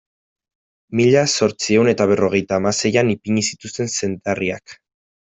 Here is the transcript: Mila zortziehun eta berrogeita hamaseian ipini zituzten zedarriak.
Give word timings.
Mila 0.99 1.21
zortziehun 1.33 1.91
eta 1.93 2.07
berrogeita 2.13 2.57
hamaseian 2.61 3.13
ipini 3.15 3.45
zituzten 3.51 3.93
zedarriak. 4.01 4.75